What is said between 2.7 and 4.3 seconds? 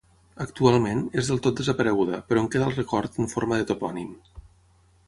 el record en forma de topònim.